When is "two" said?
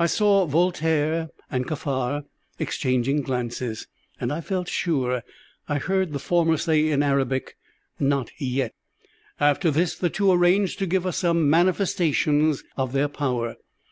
10.10-10.32